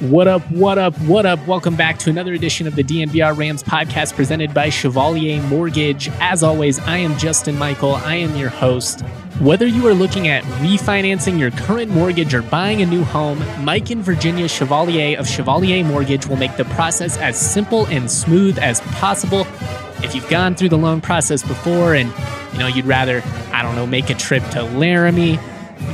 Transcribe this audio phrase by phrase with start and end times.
[0.00, 1.46] What up, what up, what up?
[1.46, 6.08] Welcome back to another edition of the DNVR Rams podcast presented by Chevalier Mortgage.
[6.18, 7.94] As always, I am Justin Michael.
[7.94, 9.02] I am your host.
[9.38, 13.88] Whether you are looking at refinancing your current mortgage or buying a new home, Mike
[13.90, 18.80] and Virginia Chevalier of Chevalier Mortgage will make the process as simple and smooth as
[18.80, 19.46] possible.
[20.02, 22.12] If you've gone through the loan process before and
[22.52, 23.22] you know you'd rather,
[23.52, 25.38] I don't know, make a trip to Laramie,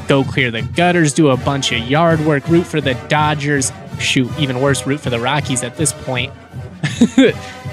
[0.08, 4.30] go clear the gutters, do a bunch of yard work, root for the Dodgers, shoot,
[4.38, 6.32] even worse, root for the Rockies at this point.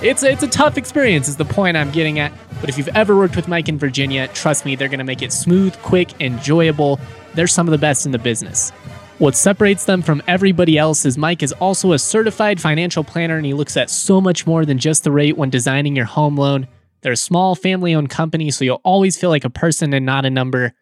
[0.01, 2.31] it's a, it's a tough experience, is the point I'm getting at.
[2.59, 5.21] But if you've ever worked with Mike in Virginia, trust me, they're going to make
[5.21, 6.99] it smooth, quick, enjoyable.
[7.33, 8.71] They're some of the best in the business.
[9.19, 13.45] What separates them from everybody else is Mike is also a certified financial planner and
[13.45, 16.67] he looks at so much more than just the rate when designing your home loan.
[17.01, 20.25] They're a small family owned company, so you'll always feel like a person and not
[20.25, 20.73] a number.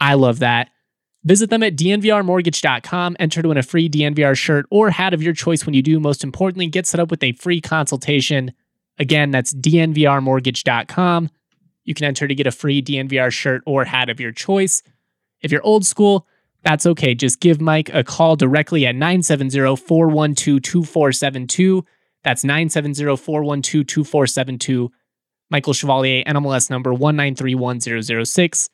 [0.00, 0.70] I love that.
[1.24, 5.34] Visit them at dnvrmortgage.com, enter to win a free DNVR shirt or hat of your
[5.34, 6.00] choice when you do.
[6.00, 8.52] Most importantly, get set up with a free consultation.
[8.98, 11.30] Again, that's dnvrmortgage.com.
[11.84, 14.82] You can enter to get a free DNVR shirt or hat of your choice.
[15.40, 16.26] If you're old school,
[16.64, 17.14] that's okay.
[17.14, 21.84] Just give Mike a call directly at 970 412 2472.
[22.24, 24.90] That's 970 412 2472.
[25.50, 28.68] Michael Chevalier, NMLS number 1931006.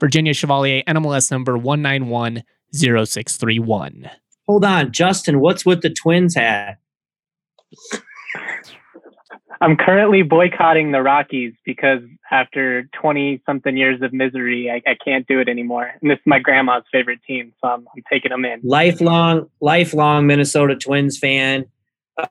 [0.00, 4.10] Virginia Chevalier, NMLS number 1910631.
[4.48, 6.78] Hold on, Justin, what's with the Twins hat?
[9.60, 15.26] I'm currently boycotting the Rockies because after 20 something years of misery, I, I, can't
[15.26, 15.92] do it anymore.
[16.00, 18.62] And this is my grandma's favorite team, so I'm, I'm taking them in.
[18.64, 21.66] Lifelong, lifelong Minnesota Twins fan.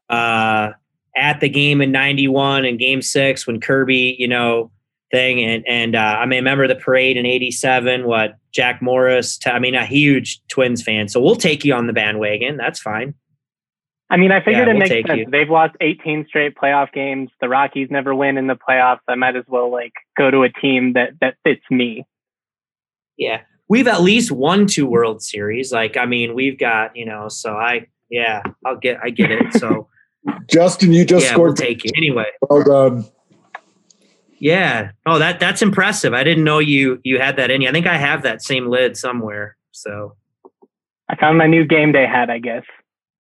[0.10, 0.72] Uh,
[1.16, 4.72] at the game in 91 and game six when Kirby, you know,
[5.12, 5.44] thing.
[5.44, 8.06] And and uh, I mean, remember the parade in '87.
[8.06, 9.38] What Jack Morris?
[9.38, 11.08] T- I mean, a huge Twins fan.
[11.08, 12.58] So we'll take you on the bandwagon.
[12.58, 13.14] That's fine.
[14.12, 15.20] I mean, I figured yeah, it we'll makes sense.
[15.20, 15.28] You.
[15.30, 17.30] They've lost 18 straight playoff games.
[17.42, 19.02] The Rockies never win in the playoffs.
[19.08, 22.06] I might as well like go to a team that that fits me.
[23.18, 25.72] Yeah, we've at least won two World Series.
[25.72, 27.30] Like, I mean, we've got you know.
[27.30, 29.54] So I, yeah, I'll get, I get it.
[29.54, 29.88] So,
[30.50, 31.50] Justin, you just yeah, scored.
[31.50, 32.26] We'll take you anyway.
[32.50, 33.06] Well done.
[34.40, 34.92] Yeah.
[35.06, 36.14] Oh, that that's impressive.
[36.14, 37.70] I didn't know you you had that in you.
[37.70, 39.58] I think I have that same lid somewhere.
[39.72, 40.16] So
[41.10, 42.64] I found my new game day hat, I guess.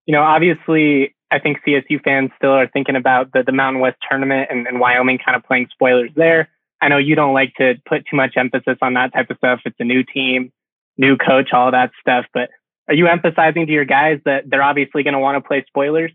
[0.05, 3.97] You know, obviously I think CSU fans still are thinking about the, the Mountain West
[4.09, 6.49] tournament and, and Wyoming kind of playing spoilers there.
[6.81, 9.61] I know you don't like to put too much emphasis on that type of stuff.
[9.65, 10.51] It's a new team,
[10.97, 12.25] new coach, all that stuff.
[12.33, 12.49] But
[12.87, 16.11] are you emphasizing to your guys that they're obviously going to want to play spoilers?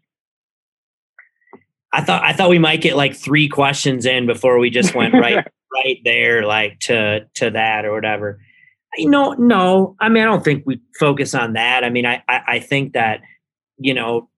[1.95, 5.15] I thought I thought we might get like three questions in before we just went
[5.15, 8.41] right right there, like to to that or whatever.
[8.97, 9.97] You know, no.
[10.01, 11.85] I mean, I don't think we focus on that.
[11.85, 13.21] I mean, I I, I think that
[13.79, 14.29] you know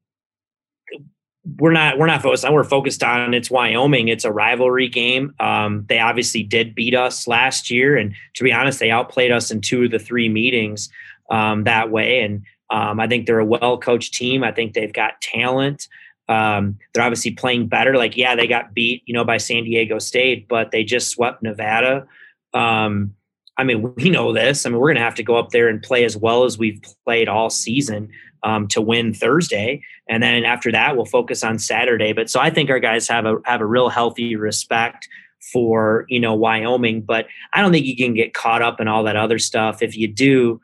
[1.59, 4.09] we're not we're not focused on we're focused on it's Wyoming.
[4.09, 5.34] It's a rivalry game.
[5.41, 9.50] Um, they obviously did beat us last year, and to be honest, they outplayed us
[9.50, 10.91] in two of the three meetings
[11.31, 12.21] um, that way.
[12.21, 14.43] And um, I think they're a well coached team.
[14.43, 15.89] I think they've got talent.
[16.29, 17.97] Um, they're obviously playing better.
[17.97, 21.43] Like, yeah, they got beat, you know, by San Diego State, but they just swept
[21.43, 22.07] Nevada.
[22.53, 23.15] Um,
[23.57, 24.67] I mean, we know this.
[24.67, 26.59] I mean, we're going to have to go up there and play as well as
[26.59, 28.11] we've played all season
[28.43, 32.13] um, to win Thursday, and then after that, we'll focus on Saturday.
[32.13, 35.09] But so I think our guys have a have a real healthy respect
[35.53, 39.03] for you know Wyoming, but I don't think you can get caught up in all
[39.05, 39.83] that other stuff.
[39.83, 40.61] If you do,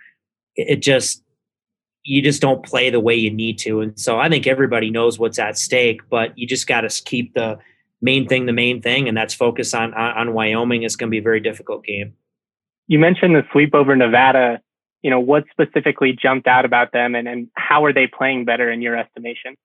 [0.55, 1.22] it just
[2.05, 3.81] you just don't play the way you need to.
[3.81, 7.35] And so I think everybody knows what's at stake, but you just got to keep
[7.35, 7.59] the
[8.01, 10.83] main thing the main thing, and that's focus on, on, on Wyoming.
[10.83, 12.15] It's going to be a very difficult game.
[12.89, 14.61] You mentioned the sweep over Nevada.
[15.03, 18.71] You know, what specifically jumped out about them, and, and how are they playing better
[18.71, 19.57] in your estimation?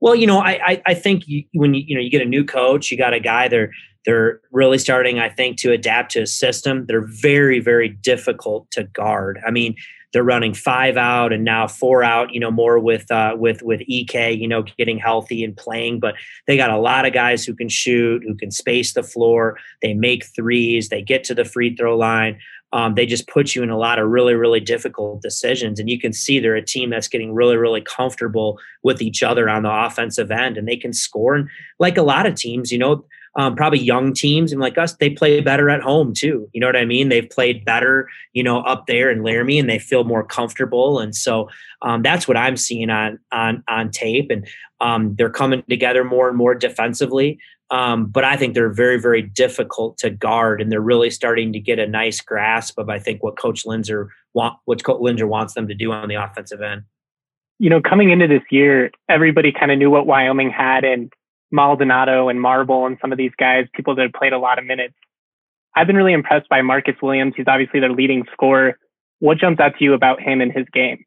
[0.00, 2.26] Well, you know, I I, I think you, when you you know you get a
[2.26, 3.70] new coach, you got a guy they're
[4.04, 6.86] they're really starting, I think, to adapt to a system.
[6.86, 9.40] They're very very difficult to guard.
[9.44, 9.74] I mean,
[10.12, 12.32] they're running five out and now four out.
[12.32, 14.38] You know, more with uh, with with Ike.
[14.38, 16.00] You know, getting healthy and playing.
[16.00, 16.14] But
[16.46, 19.58] they got a lot of guys who can shoot, who can space the floor.
[19.82, 20.88] They make threes.
[20.88, 22.38] They get to the free throw line.
[22.72, 25.80] Um, they just put you in a lot of really, really difficult decisions.
[25.80, 29.48] And you can see they're a team that's getting really, really comfortable with each other
[29.48, 31.34] on the offensive end, and they can score.
[31.34, 33.06] And like a lot of teams, you know,
[33.38, 36.48] um, probably young teams and like us, they play better at home too.
[36.52, 37.08] You know what I mean?
[37.08, 40.98] They've played better, you know, up there in Laramie, and they feel more comfortable.
[40.98, 41.48] And so
[41.80, 44.30] um, that's what I'm seeing on on on tape.
[44.30, 44.46] And
[44.80, 47.38] um, they're coming together more and more defensively.
[47.70, 51.60] Um, but I think they're very, very difficult to guard, and they're really starting to
[51.60, 55.54] get a nice grasp of, I think, what Coach Linder want, what Coach Linder wants
[55.54, 56.82] them to do on the offensive end.
[57.58, 61.10] you know, coming into this year, everybody kind of knew what Wyoming had in
[61.50, 64.64] Maldonado and Marble and some of these guys, people that have played a lot of
[64.64, 64.94] minutes.
[65.74, 67.34] I've been really impressed by Marcus Williams.
[67.36, 68.78] He's obviously their leading scorer.
[69.20, 71.04] What jumps out to you about him and his game?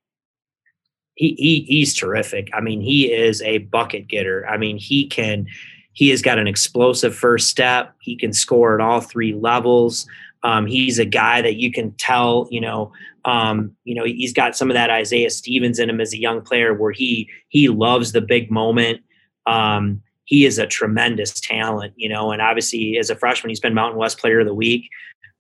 [1.16, 2.50] He, he he's terrific.
[2.54, 4.48] I mean, he is a bucket getter.
[4.48, 5.46] I mean, he can
[5.94, 7.94] he has got an explosive first step.
[8.00, 10.08] He can score at all three levels.
[10.44, 12.92] Um, he's a guy that you can tell, you know,
[13.26, 16.42] um, you know, he's got some of that Isaiah Stevens in him as a young
[16.42, 19.02] player, where he he loves the big moment.
[19.46, 20.02] Um,
[20.32, 24.00] he is a tremendous talent, you know, and obviously as a freshman, he's been Mountain
[24.00, 24.90] West Player of the Week.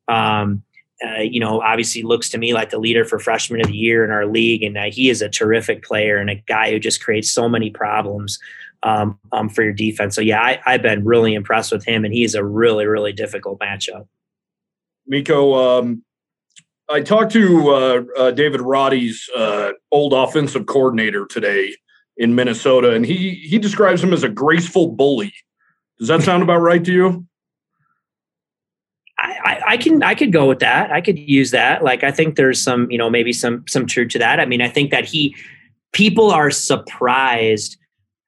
[0.09, 0.63] Um,
[1.01, 4.03] uh, you know, obviously looks to me like the leader for freshman of the year
[4.03, 7.01] in our league, and uh, he is a terrific player and a guy who just
[7.01, 8.37] creates so many problems
[8.83, 10.13] um, um, for your defense.
[10.13, 13.61] So yeah, I, have been really impressed with him, and he's a really really difficult
[13.61, 14.07] matchup.
[15.09, 16.03] Niko, um,
[16.89, 21.75] I talked to uh, uh, David Roddy's uh, old offensive coordinator today
[22.21, 25.33] in Minnesota, and he he describes him as a graceful bully.
[25.97, 27.25] Does that sound about right to you?
[29.17, 30.91] I, I, can I could go with that.
[30.91, 31.83] I could use that.
[31.83, 34.39] Like I think there's some you know maybe some some truth to that.
[34.39, 35.35] I mean I think that he
[35.93, 37.77] people are surprised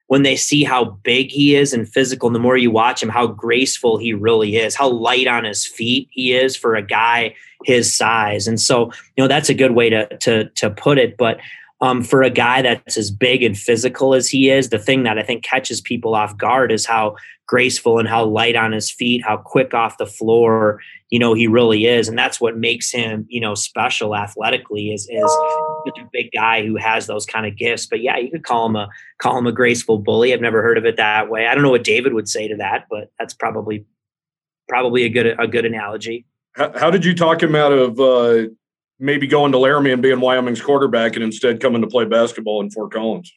[0.08, 2.28] when they see how big he is and physical.
[2.28, 5.66] And the more you watch him, how graceful he really is, how light on his
[5.66, 8.46] feet he is for a guy his size.
[8.46, 8.86] And so
[9.16, 11.16] you know that's a good way to to to put it.
[11.16, 11.38] But
[11.84, 15.18] um, for a guy that's as big and physical as he is, the thing that
[15.18, 17.16] I think catches people off guard is how
[17.46, 21.46] graceful and how light on his feet, how quick off the floor, you know, he
[21.46, 22.08] really is.
[22.08, 25.30] And that's what makes him, you know, special athletically is, is
[25.98, 27.84] a big guy who has those kind of gifts.
[27.84, 28.88] But yeah, you could call him a,
[29.18, 30.32] call him a graceful bully.
[30.32, 31.46] I've never heard of it that way.
[31.48, 33.84] I don't know what David would say to that, but that's probably,
[34.70, 36.24] probably a good, a good analogy.
[36.52, 38.48] How, how did you talk him out of, uh,
[39.04, 42.70] maybe going to Laramie and being Wyoming's quarterback and instead coming to play basketball in
[42.70, 43.32] Fort Collins?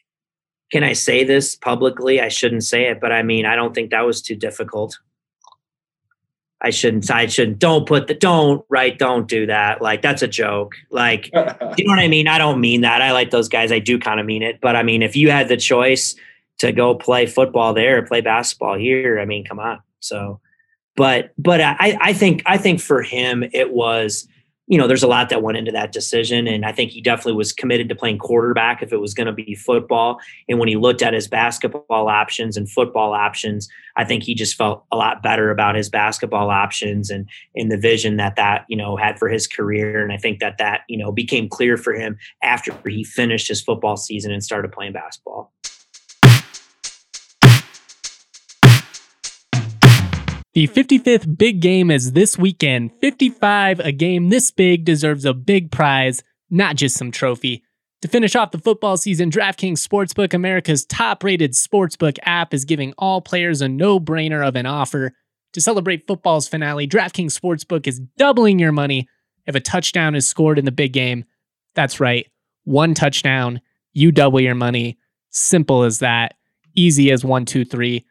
[0.72, 2.22] Can I say this publicly?
[2.22, 4.98] I shouldn't say it, but I mean, I don't think that was too difficult.
[6.62, 8.98] I shouldn't, I shouldn't, don't put the, don't, right?
[8.98, 9.82] Don't do that.
[9.82, 10.76] Like, that's a joke.
[10.90, 12.28] Like, you know what I mean?
[12.28, 13.02] I don't mean that.
[13.02, 13.72] I like those guys.
[13.72, 14.60] I do kind of mean it.
[14.60, 16.16] But I mean, if you had the choice
[16.60, 19.80] to go play football there, or play basketball here, I mean, come on.
[20.00, 20.40] So,
[20.96, 24.28] but, but I, I think, I think for him, it was,
[24.68, 26.46] you know, there's a lot that went into that decision.
[26.46, 29.34] And I think he definitely was committed to playing quarterback if it was going to
[29.34, 30.20] be football.
[30.50, 34.56] And when he looked at his basketball options and football options, I think he just
[34.56, 38.76] felt a lot better about his basketball options and in the vision that that, you
[38.76, 40.04] know, had for his career.
[40.04, 43.62] And I think that that, you know, became clear for him after he finished his
[43.62, 45.54] football season and started playing basketball.
[50.58, 52.90] The 55th big game is this weekend.
[53.00, 57.64] 55, a game this big, deserves a big prize, not just some trophy.
[58.02, 62.96] To finish off the football season, DraftKings Sportsbook, America's top rated sportsbook app, is giving
[62.98, 65.14] all players a no brainer of an offer.
[65.54, 69.08] To celebrate football's finale, DraftKings Sportsbook is doubling your money
[69.46, 71.26] if a touchdown is scored in the big game.
[71.76, 72.26] That's right,
[72.64, 73.62] one touchdown,
[73.94, 74.98] you double your money.
[75.30, 76.34] Simple as that.
[76.74, 78.07] Easy as one, two, three.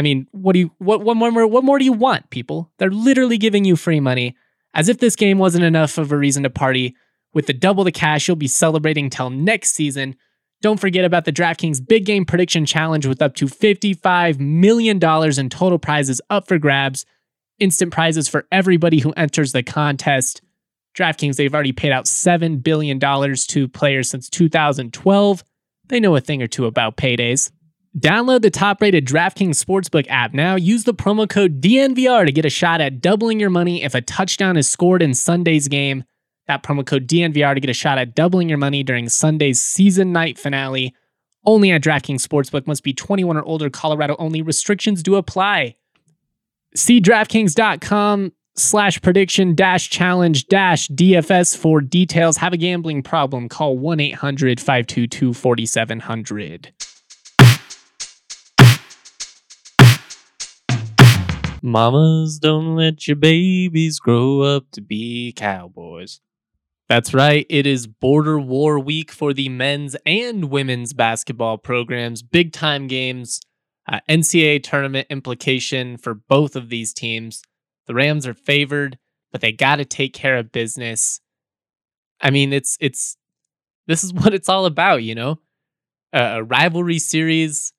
[0.00, 2.72] I mean, what do you what what more what more do you want, people?
[2.78, 4.34] They're literally giving you free money.
[4.72, 6.96] As if this game wasn't enough of a reason to party.
[7.34, 10.16] With the double the cash you'll be celebrating till next season.
[10.62, 15.48] Don't forget about the DraftKings Big Game Prediction Challenge with up to $55 million in
[15.50, 17.04] total prizes up for grabs.
[17.58, 20.40] Instant prizes for everybody who enters the contest.
[20.94, 25.44] DraftKings, they've already paid out $7 billion to players since 2012.
[25.88, 27.50] They know a thing or two about paydays.
[27.98, 30.54] Download the top rated DraftKings Sportsbook app now.
[30.54, 34.00] Use the promo code DNVR to get a shot at doubling your money if a
[34.00, 36.04] touchdown is scored in Sunday's game.
[36.46, 40.12] That promo code DNVR to get a shot at doubling your money during Sunday's season
[40.12, 40.94] night finale.
[41.44, 44.40] Only at DraftKings Sportsbook must be 21 or older, Colorado only.
[44.40, 45.74] Restrictions do apply.
[46.76, 52.36] See DraftKings.com slash prediction dash challenge dash DFS for details.
[52.36, 53.48] Have a gambling problem?
[53.48, 56.72] Call 1 800 522 4700.
[61.62, 66.20] Mamas, don't let your babies grow up to be cowboys.
[66.88, 72.22] That's right, it is Border War Week for the men's and women's basketball programs.
[72.22, 73.40] Big time games,
[73.88, 77.42] uh, NCAA tournament implication for both of these teams.
[77.86, 78.98] The Rams are favored,
[79.30, 81.20] but they got to take care of business.
[82.20, 83.16] I mean, it's it's
[83.86, 85.40] this is what it's all about, you know?
[86.12, 87.72] Uh, a rivalry series,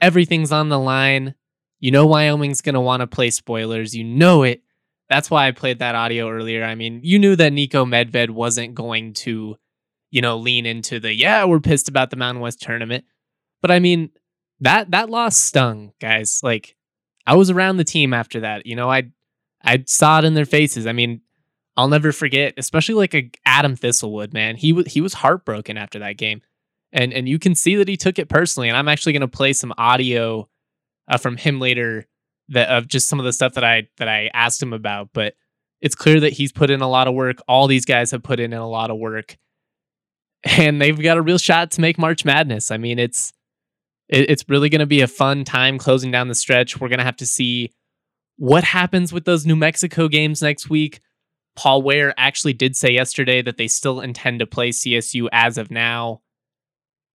[0.00, 1.34] everything's on the line.
[1.80, 3.94] You know Wyoming's going to want to play spoilers.
[3.94, 4.62] You know it.
[5.08, 6.62] That's why I played that audio earlier.
[6.62, 9.56] I mean, you knew that Niko Medved wasn't going to
[10.10, 13.04] you know, lean into the yeah, we're pissed about the Mountain West tournament.
[13.62, 14.10] But I mean,
[14.60, 16.40] that that loss stung, guys.
[16.42, 16.76] Like
[17.26, 18.66] I was around the team after that.
[18.66, 19.10] You know, I
[19.62, 20.86] I saw it in their faces.
[20.86, 21.20] I mean,
[21.76, 24.56] I'll never forget, especially like a Adam Thistlewood, man.
[24.56, 26.42] He was he was heartbroken after that game.
[26.92, 28.68] And and you can see that he took it personally.
[28.68, 30.48] And I'm actually going to play some audio
[31.10, 32.06] uh, from him later
[32.48, 35.34] that of just some of the stuff that I that I asked him about, but
[35.80, 37.38] it's clear that he's put in a lot of work.
[37.48, 39.36] All these guys have put in a lot of work.
[40.44, 42.70] And they've got a real shot to make March Madness.
[42.70, 43.32] I mean, it's
[44.08, 46.80] it's really going to be a fun time closing down the stretch.
[46.80, 47.70] We're going to have to see
[48.36, 51.00] what happens with those New Mexico games next week.
[51.56, 55.70] Paul Weir actually did say yesterday that they still intend to play CSU as of
[55.70, 56.22] now.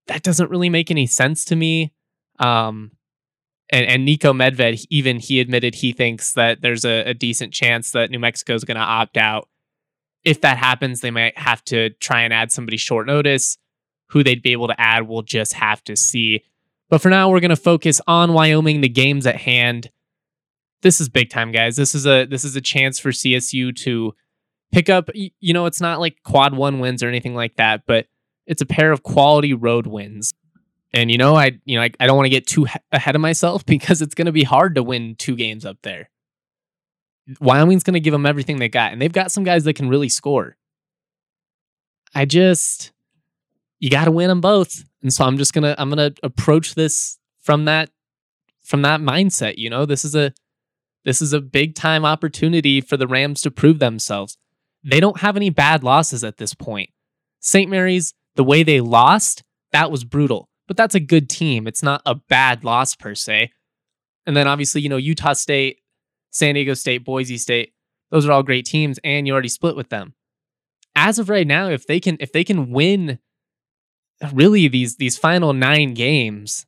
[0.06, 1.92] That doesn't really make any sense to me.
[2.38, 2.92] Um,
[3.70, 7.90] and, and Niko Medved, even he admitted he thinks that there's a, a decent chance
[7.92, 9.48] that New Mexico is going to opt out.
[10.24, 13.58] If that happens, they might have to try and add somebody short notice.
[14.10, 16.44] Who they'd be able to add, we'll just have to see.
[16.88, 19.90] But for now, we're going to focus on Wyoming, the games at hand.
[20.82, 21.74] This is big time, guys.
[21.74, 24.14] This is a this is a chance for CSU to
[24.70, 25.10] pick up.
[25.14, 28.06] You know, it's not like quad one wins or anything like that, but
[28.46, 30.32] it's a pair of quality road wins.
[30.96, 33.20] And you know, I you know I, I don't want to get too ahead of
[33.20, 36.08] myself because it's going to be hard to win two games up there.
[37.38, 39.90] Wyoming's going to give them everything they got, and they've got some guys that can
[39.90, 40.56] really score.
[42.14, 42.92] I just
[43.78, 44.84] you got to win them both.
[45.02, 47.90] And so I'm just going to I'm to approach this from that
[48.64, 49.84] from that mindset, you know.
[49.84, 50.32] This is a
[51.04, 54.38] this is a big time opportunity for the Rams to prove themselves.
[54.82, 56.88] They don't have any bad losses at this point.
[57.40, 57.70] St.
[57.70, 60.48] Mary's, the way they lost, that was brutal.
[60.66, 61.66] But that's a good team.
[61.66, 63.52] It's not a bad loss per se.
[64.26, 65.78] And then obviously, you know, Utah State,
[66.30, 67.72] San Diego State, Boise State,
[68.10, 70.14] those are all great teams and you already split with them.
[70.94, 73.18] As of right now, if they can if they can win
[74.32, 76.66] really these these final nine games,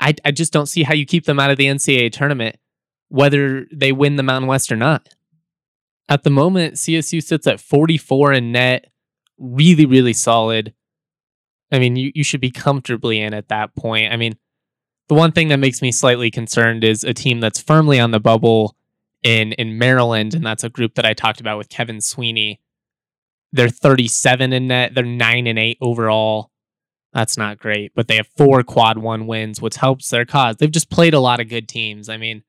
[0.00, 2.56] I I just don't see how you keep them out of the NCAA tournament,
[3.08, 5.08] whether they win the Mountain West or not.
[6.08, 8.92] At the moment, CSU sits at 44 in net,
[9.38, 10.74] really, really solid.
[11.72, 14.12] I mean, you, you should be comfortably in at that point.
[14.12, 14.34] I mean,
[15.08, 18.20] the one thing that makes me slightly concerned is a team that's firmly on the
[18.20, 18.76] bubble
[19.22, 22.60] in in Maryland, and that's a group that I talked about with Kevin Sweeney.
[23.52, 24.94] They're 37 in net.
[24.94, 26.50] They're nine and eight overall.
[27.12, 30.56] That's not great, but they have four quad one wins, which helps their cause.
[30.56, 32.08] They've just played a lot of good teams.
[32.08, 32.42] I mean,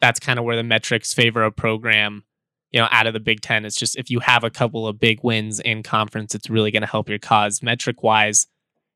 [0.00, 2.22] that's kind of where the metrics favor a program,
[2.70, 3.64] you know, out of the Big Ten.
[3.64, 6.82] It's just if you have a couple of big wins in conference, it's really going
[6.82, 8.46] to help your cause metric wise.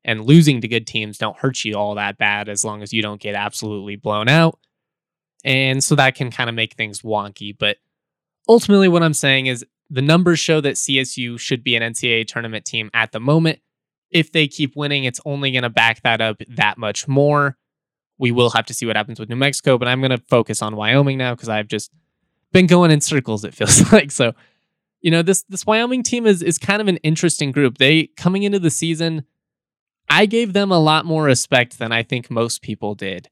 [0.05, 3.01] And losing to good teams don't hurt you all that bad as long as you
[3.01, 4.59] don't get absolutely blown out.
[5.45, 7.55] And so that can kind of make things wonky.
[7.57, 7.77] But
[8.47, 12.65] ultimately, what I'm saying is the numbers show that CSU should be an NCAA tournament
[12.65, 13.59] team at the moment.
[14.11, 17.57] If they keep winning, it's only going to back that up that much more.
[18.17, 20.61] We will have to see what happens with New Mexico, but I'm going to focus
[20.61, 21.91] on Wyoming now because I've just
[22.53, 23.43] been going in circles.
[23.43, 24.33] It feels like so.
[25.01, 27.77] You know this this Wyoming team is is kind of an interesting group.
[27.77, 29.25] They coming into the season,
[30.09, 33.29] I gave them a lot more respect than I think most people did,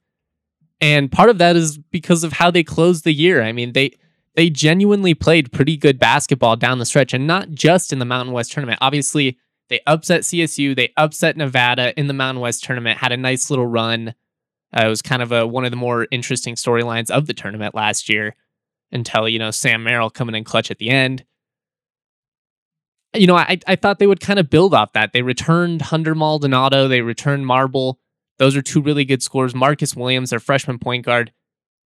[0.81, 3.41] and part of that is because of how they closed the year.
[3.41, 3.97] I mean they
[4.35, 8.33] they genuinely played pretty good basketball down the stretch, and not just in the Mountain
[8.33, 8.79] West tournament.
[8.81, 9.37] Obviously,
[9.69, 13.67] they upset CSU, they upset Nevada in the Mountain West tournament, had a nice little
[13.67, 14.13] run.
[14.77, 17.75] Uh, it was kind of a one of the more interesting storylines of the tournament
[17.75, 18.35] last year
[18.91, 21.23] until, you know, Sam Merrill coming in clutch at the end.
[23.13, 25.11] You know, I, I thought they would kind of build off that.
[25.11, 27.99] They returned Hunter Maldonado, they returned Marble.
[28.37, 29.53] Those are two really good scores.
[29.53, 31.31] Marcus Williams, their freshman point guard,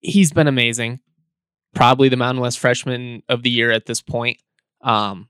[0.00, 1.00] he's been amazing.
[1.74, 4.38] Probably the Mountain West freshman of the year at this point.
[4.82, 5.28] Um,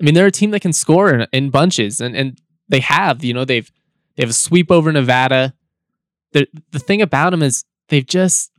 [0.00, 3.24] I mean, they're a team that can score in, in bunches, and and they have.
[3.24, 3.70] You know, they've
[4.16, 5.54] they have a sweep over Nevada.
[6.32, 8.50] The the thing about them is they've just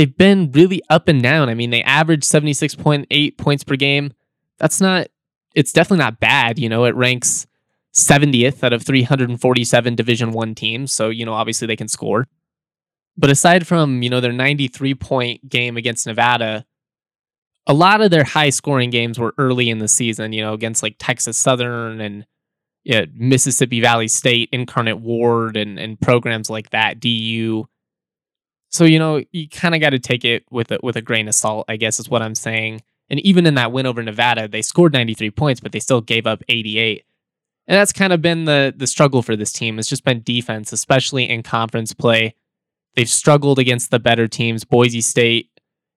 [0.00, 1.50] they've been really up and down.
[1.50, 4.14] I mean, they average seventy six point eight points per game.
[4.58, 5.08] That's not.
[5.54, 6.58] It's definitely not bad.
[6.58, 7.46] You know, it ranks
[7.92, 10.92] 70th out of 347 Division One teams.
[10.92, 12.28] So you know, obviously they can score.
[13.16, 16.64] But aside from you know their 93 point game against Nevada,
[17.66, 20.82] a lot of their high scoring games were early in the season, you know, against
[20.82, 22.26] like Texas Southern and
[22.84, 27.66] yeah, Mississippi Valley State, Incarnate Word, and and programs like that, DU.
[28.70, 31.28] So you know, you kind of got to take it with a, with a grain
[31.28, 32.82] of salt, I guess is what I'm saying.
[33.08, 36.26] And even in that win over Nevada, they scored 93 points, but they still gave
[36.26, 37.04] up 88.
[37.66, 39.78] And that's kind of been the the struggle for this team.
[39.78, 42.34] It's just been defense, especially in conference play.
[42.94, 44.64] They've struggled against the better teams.
[44.64, 45.50] Boise State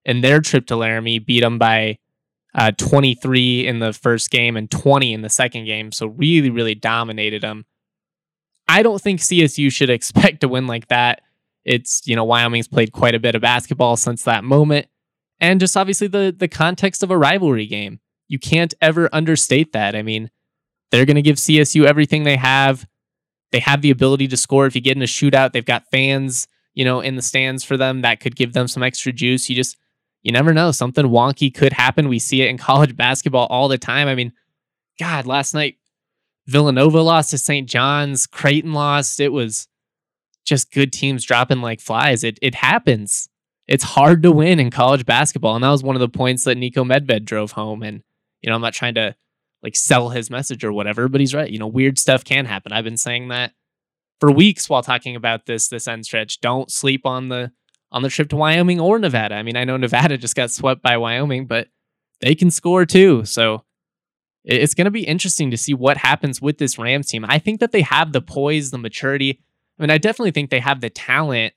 [0.05, 1.97] in their trip to Laramie beat them by
[2.55, 5.91] uh, 23 in the first game and 20 in the second game.
[5.91, 7.65] So really, really dominated them.
[8.67, 11.21] I don't think CSU should expect to win like that.
[11.65, 14.87] It's, you know, Wyoming's played quite a bit of basketball since that moment.
[15.39, 17.99] And just obviously the the context of a rivalry game.
[18.27, 19.95] You can't ever understate that.
[19.95, 20.29] I mean,
[20.91, 22.85] they're going to give CSU everything they have.
[23.51, 24.65] They have the ability to score.
[24.65, 27.77] If you get in a shootout, they've got fans, you know, in the stands for
[27.77, 29.49] them that could give them some extra juice.
[29.49, 29.77] You just
[30.21, 30.71] you never know.
[30.71, 32.07] Something wonky could happen.
[32.07, 34.07] We see it in college basketball all the time.
[34.07, 34.33] I mean,
[34.99, 35.77] God, last night
[36.47, 37.67] Villanova lost to St.
[37.67, 39.19] John's, Creighton lost.
[39.19, 39.67] It was
[40.45, 42.23] just good teams dropping like flies.
[42.23, 43.29] It it happens.
[43.67, 46.57] It's hard to win in college basketball, and that was one of the points that
[46.57, 47.81] Niko Medved drove home.
[47.83, 48.03] And
[48.41, 49.15] you know, I'm not trying to
[49.61, 51.49] like sell his message or whatever, but he's right.
[51.49, 52.73] You know, weird stuff can happen.
[52.73, 53.53] I've been saying that
[54.19, 56.41] for weeks while talking about this this end stretch.
[56.41, 57.51] Don't sleep on the
[57.91, 59.35] on the trip to Wyoming or Nevada.
[59.35, 61.67] I mean, I know Nevada just got swept by Wyoming, but
[62.21, 63.25] they can score too.
[63.25, 63.63] So
[64.43, 67.25] it's going to be interesting to see what happens with this Rams team.
[67.27, 69.41] I think that they have the poise, the maturity.
[69.77, 71.53] I mean, I definitely think they have the talent.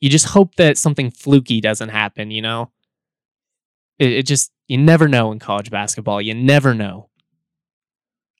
[0.00, 2.70] You just hope that something fluky doesn't happen, you know?
[3.98, 6.22] It, it just, you never know in college basketball.
[6.22, 7.08] You never know.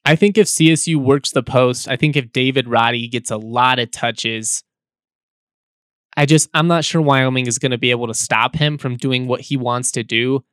[0.05, 3.79] I think if CSU works the post, I think if David Roddy gets a lot
[3.79, 4.63] of touches,
[6.17, 8.97] I just, I'm not sure Wyoming is going to be able to stop him from
[8.97, 10.45] doing what he wants to do.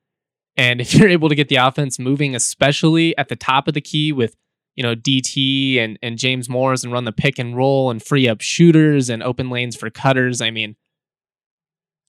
[0.57, 3.81] And if you're able to get the offense moving, especially at the top of the
[3.81, 4.35] key with,
[4.75, 8.27] you know, DT and, and James Morris and run the pick and roll and free
[8.27, 10.75] up shooters and open lanes for cutters, I mean,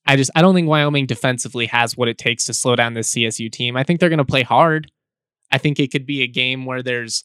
[0.06, 3.12] I just I don't think Wyoming defensively has what it takes to slow down this
[3.12, 3.76] CSU team.
[3.76, 4.90] I think they're going to play hard.
[5.50, 7.24] I think it could be a game where there's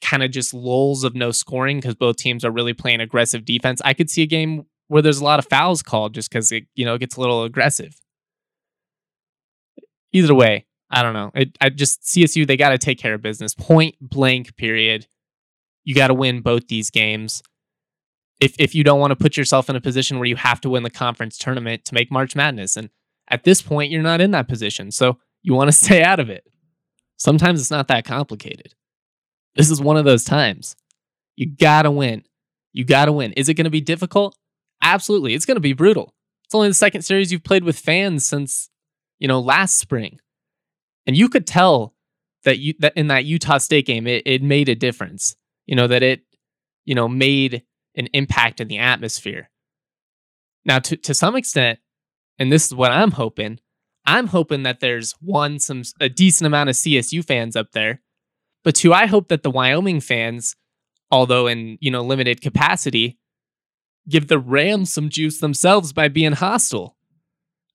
[0.00, 3.80] kind of just lulls of no scoring because both teams are really playing aggressive defense.
[3.84, 6.64] I could see a game where there's a lot of fouls called just because it
[6.74, 7.94] you know gets a little aggressive
[10.12, 11.30] either way, I don't know.
[11.34, 13.54] It, I just CSU they got to take care of business.
[13.54, 14.56] Point blank.
[14.56, 15.06] Period.
[15.84, 17.42] You got to win both these games.
[18.40, 20.70] If if you don't want to put yourself in a position where you have to
[20.70, 22.90] win the conference tournament to make March Madness, and
[23.28, 26.30] at this point you're not in that position, so you want to stay out of
[26.30, 26.44] it.
[27.16, 28.74] Sometimes it's not that complicated.
[29.54, 30.76] This is one of those times.
[31.36, 32.24] You gotta win.
[32.72, 33.32] You gotta win.
[33.32, 34.36] Is it going to be difficult?
[34.82, 35.34] Absolutely.
[35.34, 36.14] It's going to be brutal.
[36.44, 38.68] It's only the second series you've played with fans since
[39.22, 40.18] you know, last spring.
[41.06, 41.94] And you could tell
[42.44, 45.36] that you that in that Utah State game, it, it made a difference.
[45.66, 46.22] You know, that it,
[46.84, 47.62] you know, made
[47.94, 49.50] an impact in the atmosphere.
[50.64, 51.78] Now, to, to some extent,
[52.38, 53.58] and this is what I'm hoping,
[54.06, 58.00] I'm hoping that there's one, some a decent amount of CSU fans up there.
[58.64, 60.56] But two, I hope that the Wyoming fans,
[61.10, 63.18] although in, you know, limited capacity,
[64.08, 66.96] give the Rams some juice themselves by being hostile.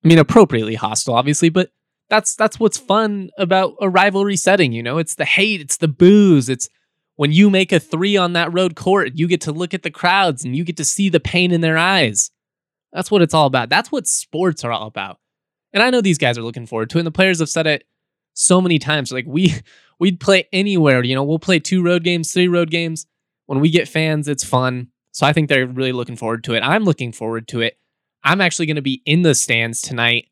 [0.04, 1.72] I mean, appropriately hostile, obviously, but
[2.10, 4.72] that's that's what's fun about a rivalry setting.
[4.72, 6.70] You know, it's the hate, it's the booze, it's
[7.16, 9.92] when you make a three on that road court, you get to look at the
[9.92, 12.32] crowds and you get to see the pain in their eyes.
[12.94, 13.70] That's what it's all about.
[13.70, 15.20] That's what sports are all about.
[15.74, 17.02] And I know these guys are looking forward to it.
[17.02, 17.84] And the players have said it
[18.34, 19.12] so many times.
[19.12, 19.54] Like we
[20.00, 21.04] we'd play anywhere.
[21.04, 23.06] You know, we'll play two road games, three road games.
[23.48, 24.90] When we get fans, it's fun.
[25.12, 26.62] So I think they're really looking forward to it.
[26.62, 27.78] I'm looking forward to it.
[28.24, 30.28] I'm actually going to be in the stands tonight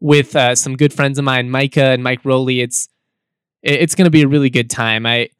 [0.00, 2.60] with uh, some good friends of mine, Micah and Mike Rowley.
[2.60, 2.88] It's
[3.62, 5.04] it's going to be a really good time.
[5.06, 5.30] I,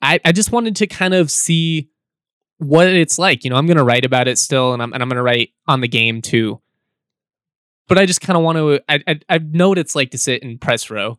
[0.00, 1.90] I I just wanted to kind of see
[2.58, 3.44] what it's like.
[3.44, 5.22] You know, I'm going to write about it still, and I'm and I'm going to
[5.22, 6.60] write on the game too.
[7.88, 8.80] But I just kind of want to.
[8.88, 11.18] I, I I know what it's like to sit in press row.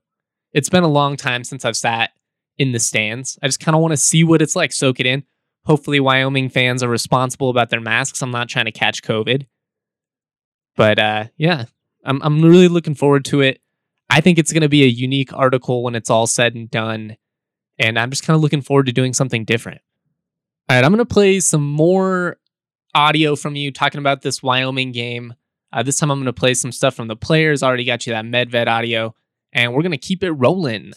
[0.54, 2.12] It's been a long time since I've sat
[2.58, 3.38] in the stands.
[3.42, 5.24] I just kind of want to see what it's like, soak it in.
[5.66, 8.22] Hopefully, Wyoming fans are responsible about their masks.
[8.22, 9.46] I'm not trying to catch COVID.
[10.76, 11.66] But uh, yeah,
[12.04, 13.62] I'm I'm really looking forward to it.
[14.10, 17.18] I think it's going to be a unique article when it's all said and done,
[17.80, 19.82] and I'm just kind of looking forward to doing something different.
[20.70, 22.38] All right, I'm going to play some more
[22.96, 25.34] audio from you talking about this Wyoming game.
[25.72, 27.64] Uh, this time I'm going to play some stuff from the players.
[27.64, 29.16] already got you that Medved audio,
[29.52, 30.94] and we're going to keep it rolling.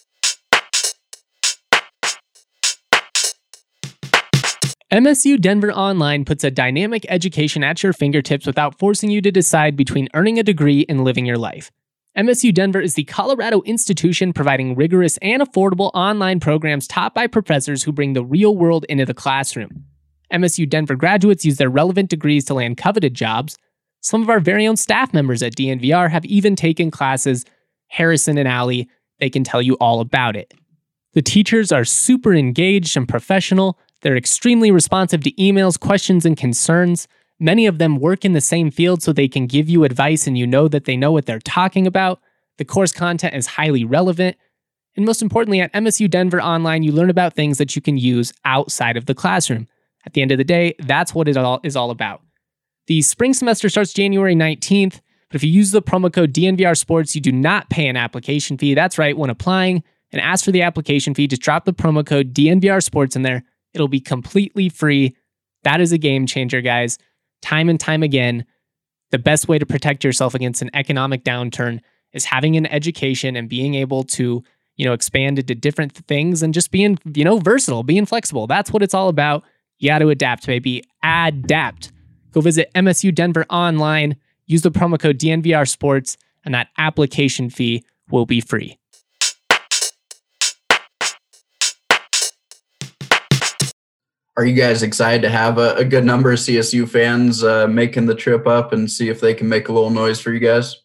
[4.93, 9.75] MSU Denver Online puts a dynamic education at your fingertips without forcing you to decide
[9.75, 11.73] between earning a degree and living your life.
[12.17, 17.83] MSU Denver is the Colorado institution providing rigorous and affordable online programs taught by professors
[17.83, 19.87] who bring the real world into the classroom.
[20.33, 23.59] MSU Denver graduates use their relevant degrees to land coveted jobs.
[24.03, 27.45] Some of our very own staff members at DNVR have even taken classes.
[27.89, 30.55] Harrison and Allie, they can tell you all about it.
[31.15, 37.09] The teachers are super engaged and professional they're extremely responsive to emails, questions, and concerns.
[37.41, 40.39] Many of them work in the same field so they can give you advice and
[40.39, 42.21] you know that they know what they're talking about.
[42.59, 44.37] The course content is highly relevant.
[44.95, 48.33] And most importantly, at MSU Denver Online, you learn about things that you can use
[48.45, 49.67] outside of the classroom.
[50.07, 52.23] At the end of the day, that's what it all is all about.
[52.87, 57.17] The spring semester starts January 19th, but if you use the promo code DNVR Sports,
[57.17, 58.75] you do not pay an application fee.
[58.75, 62.33] That's right, when applying and ask for the application fee, just drop the promo code
[62.33, 63.43] DNVR Sports in there.
[63.77, 65.15] It'll be completely free.
[65.63, 66.99] That is a game changer, guys.
[67.43, 68.47] Time and time again,
[69.11, 71.81] the best way to protect yourself against an economic downturn
[72.13, 74.43] is having an education and being able to,
[74.77, 78.47] you know, expand into different things and just being, you know, versatile, being flexible.
[78.47, 79.45] That's what it's all about.
[79.79, 80.83] You got to adapt, baby.
[81.03, 81.93] Adapt.
[82.33, 87.85] Go visit MSU Denver online, use the promo code DNVR Sports, and that application fee
[88.11, 88.79] will be free.
[94.37, 98.05] Are you guys excited to have a, a good number of CSU fans uh, making
[98.05, 100.77] the trip up and see if they can make a little noise for you guys?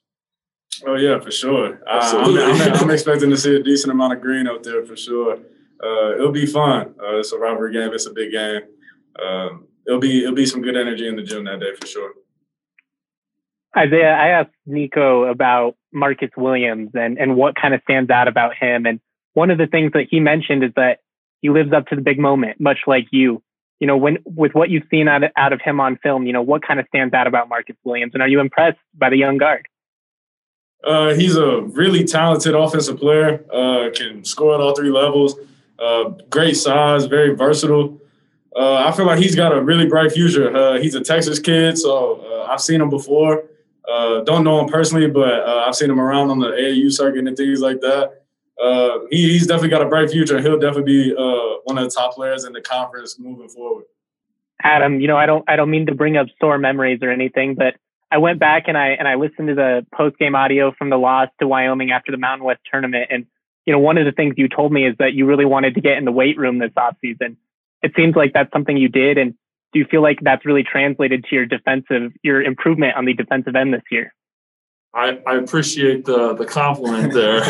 [0.88, 1.82] Oh yeah, for sure.
[1.86, 4.96] Uh, I'm, I'm, I'm, expecting to see a decent amount of green out there for
[4.96, 5.38] sure.
[5.84, 6.96] Uh, it'll be fun.
[6.98, 7.92] Uh, it's a rivalry game.
[7.94, 8.62] It's a big game.
[9.22, 12.14] Um, it'll be it'll be some good energy in the gym that day for sure.
[13.78, 18.56] Isaiah, I asked Niko about Marcus Williams and and what kind of stands out about
[18.56, 19.02] him, and
[19.34, 21.00] one of the things that he mentioned is that
[21.42, 23.42] he lives up to the big moment, much like you.
[23.80, 26.34] You know, when with what you've seen out of, out of him on film, you
[26.34, 29.18] know, what kind of stands out about Marcus Williams, and are you impressed by the
[29.18, 29.68] young guard?
[30.84, 33.44] Uh, he's a really talented offensive player.
[33.52, 35.36] Uh, can score at all three levels.
[35.80, 38.00] Uh, great size, very versatile.
[38.56, 40.56] Uh, I feel like he's got a really bright future.
[40.56, 43.46] Uh, he's a Texas kid, so uh, I've seen him before.
[43.88, 47.62] don't know him personally, but I've seen him around on the AAU circuit and things
[47.62, 48.21] like that
[48.62, 50.40] uh, he, he's definitely got a bright future.
[50.42, 53.86] He'll definitely be uh, one of the top players in the conference moving forward.
[54.64, 57.56] Adam, you know, I don't I don't mean to bring up sore memories or anything,
[57.56, 57.76] but
[58.12, 60.98] I went back and I and I listened to the post game audio from the
[60.98, 63.26] loss to Wyoming after the Mountain West tournament, and
[63.66, 65.82] you know, one of the things you told me is that you really wanted to
[65.82, 67.38] get in the weight room this offseason.
[67.82, 69.34] It seems like that's something you did, and
[69.74, 73.56] do you feel like that's really translated to your defensive your improvement on the defensive
[73.56, 74.14] end this year?
[74.94, 77.42] I, I appreciate the the compliment there.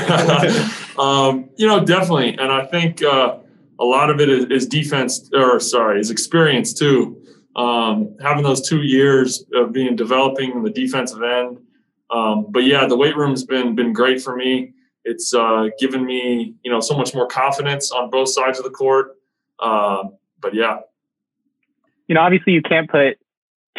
[0.99, 3.39] um, you know, definitely, and I think uh,
[3.79, 7.17] a lot of it is, is, defense, or sorry, is experience too.
[7.55, 11.59] Um, having those two years of being developing on the defensive end,
[12.11, 14.73] um, but yeah, the weight room's been been great for me.
[15.03, 18.71] It's uh, given me you know so much more confidence on both sides of the
[18.71, 19.17] court.
[19.59, 20.03] Uh,
[20.39, 20.79] but yeah,
[22.07, 23.17] you know, obviously you can't put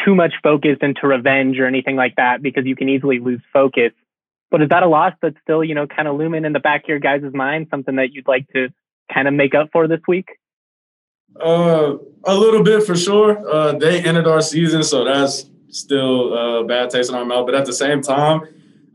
[0.03, 3.91] too much focus into revenge or anything like that because you can easily lose focus.
[4.51, 6.83] But is that a loss that's still, you know, kind of looming in the back
[6.83, 8.69] of your guys' mind, something that you'd like to
[9.11, 10.27] kind of make up for this week?
[11.39, 13.47] Uh, a little bit for sure.
[13.49, 17.47] Uh, they ended our season, so that's still a bad taste in our mouth.
[17.47, 18.41] But at the same time,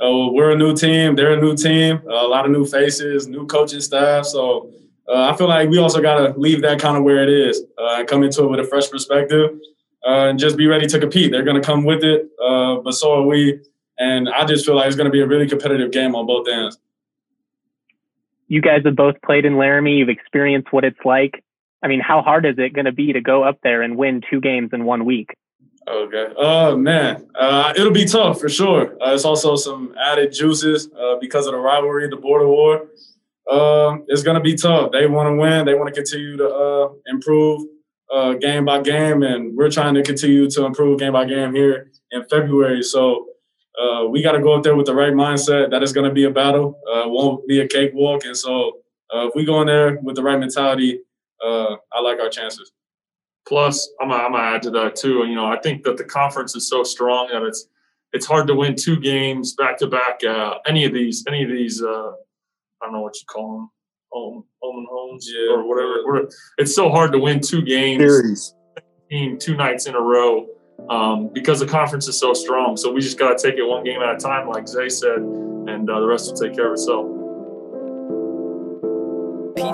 [0.01, 1.17] uh, we're a new team.
[1.17, 2.01] They're a new team.
[2.09, 4.27] a lot of new faces, new coaching staff.
[4.27, 4.71] So
[5.09, 7.65] uh, I feel like we also got to leave that kind of where it is
[7.79, 9.59] uh, and come into it with a fresh perspective
[10.07, 11.33] uh, and just be ready to compete.
[11.33, 13.61] They're going to come with it, uh, but so are we.
[13.99, 16.47] And I just feel like it's going to be a really competitive game on both
[16.49, 16.79] ends.
[18.47, 19.97] You guys have both played in Laramie.
[19.97, 21.45] You've experienced what it's like.
[21.83, 24.23] I mean, how hard is it going to be to go up there and win
[24.31, 25.35] two games in one week?
[25.87, 26.27] Okay.
[26.37, 27.27] Oh, man.
[27.35, 28.97] Uh, it'll be tough for sure.
[29.03, 32.89] Uh, it's also some added juices uh, because of the rivalry, the border war.
[33.51, 34.93] Um, it's going to be tough.
[34.93, 35.65] They want to win.
[35.65, 37.67] They want to continue to uh, improve
[38.13, 41.91] uh, game by game, and we're trying to continue to improve game by game here
[42.11, 42.83] in February.
[42.83, 43.27] So
[43.81, 45.71] uh, we got to go up there with the right mindset.
[45.71, 46.81] that it's going to be a battle.
[46.91, 48.25] Uh, won't be a cakewalk.
[48.25, 48.79] And so
[49.15, 51.01] uh, if we go in there with the right mentality,
[51.45, 52.73] uh, I like our chances.
[53.47, 55.25] Plus, I'm gonna, I'm gonna add to that too.
[55.27, 57.67] You know, I think that the conference is so strong that it's
[58.13, 60.21] it's hard to win two games back to back.
[60.67, 63.71] Any of these, any of these, uh, I don't know what you call them
[64.11, 65.53] home, home and homes yeah.
[65.53, 66.29] or whatever.
[66.59, 68.55] It's so hard to win two games,
[69.11, 70.47] two nights in a row
[70.89, 72.77] um, because the conference is so strong.
[72.77, 75.19] So we just got to take it one game at a time, like Zay said,
[75.19, 77.18] and uh, the rest will take care of itself.